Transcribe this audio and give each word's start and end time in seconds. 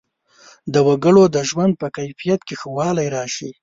د 0.73 0.75
وګړو 0.87 1.23
د 1.35 1.37
ژوند 1.49 1.73
په 1.81 1.87
کیفیت 1.97 2.41
کې 2.47 2.55
ښه 2.59 2.69
والی 2.77 3.07
راشي. 3.15 3.49